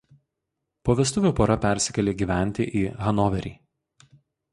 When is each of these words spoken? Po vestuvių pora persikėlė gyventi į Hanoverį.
Po 0.87 0.95
vestuvių 0.99 1.31
pora 1.39 1.57
persikėlė 1.65 2.13
gyventi 2.21 2.67
į 2.81 2.81
Hanoverį. 3.05 3.53